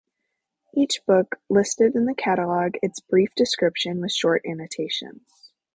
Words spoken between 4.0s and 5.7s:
short annotations.